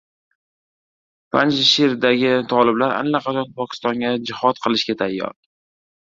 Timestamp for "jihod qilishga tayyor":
4.31-5.37